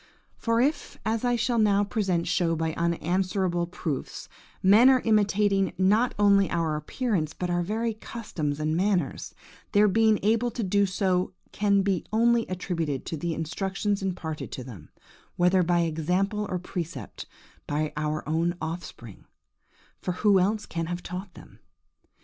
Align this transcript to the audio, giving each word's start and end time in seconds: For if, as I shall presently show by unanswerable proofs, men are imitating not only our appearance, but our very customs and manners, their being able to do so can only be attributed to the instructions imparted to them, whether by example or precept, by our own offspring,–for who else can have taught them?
For 0.35 0.59
if, 0.59 0.97
as 1.05 1.23
I 1.23 1.35
shall 1.35 1.59
presently 1.85 2.25
show 2.25 2.55
by 2.55 2.73
unanswerable 2.73 3.67
proofs, 3.67 4.27
men 4.63 4.89
are 4.89 5.01
imitating 5.01 5.73
not 5.77 6.15
only 6.17 6.49
our 6.49 6.75
appearance, 6.75 7.35
but 7.35 7.51
our 7.51 7.61
very 7.61 7.93
customs 7.93 8.59
and 8.59 8.75
manners, 8.75 9.35
their 9.73 9.87
being 9.87 10.17
able 10.23 10.49
to 10.49 10.63
do 10.63 10.87
so 10.87 11.33
can 11.51 11.83
only 12.11 12.45
be 12.45 12.51
attributed 12.51 13.05
to 13.05 13.15
the 13.15 13.35
instructions 13.35 14.01
imparted 14.01 14.51
to 14.53 14.63
them, 14.63 14.89
whether 15.35 15.61
by 15.61 15.81
example 15.81 16.47
or 16.49 16.57
precept, 16.57 17.27
by 17.67 17.93
our 17.95 18.27
own 18.27 18.55
offspring,–for 18.59 20.13
who 20.13 20.39
else 20.39 20.65
can 20.65 20.87
have 20.87 21.03
taught 21.03 21.35
them? 21.35 21.59